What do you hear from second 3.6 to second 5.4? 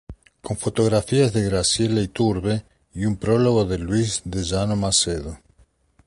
de Luis de Llano Macedo.